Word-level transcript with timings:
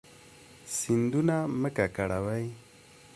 سیندونه 0.77 1.37
مه 1.61 1.69
ککړوئ 1.77 2.45